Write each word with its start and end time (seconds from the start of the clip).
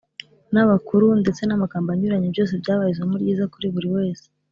n’abakuru, 0.53 1.05
ndetse 1.21 1.41
n’amagambo 1.45 1.87
anyuranye. 1.89 2.27
byose 2.33 2.53
byabaye 2.61 2.91
isomo 2.91 3.15
ryiza 3.21 3.51
kuri 3.53 3.67
buri 3.73 3.89
wese. 3.95 4.25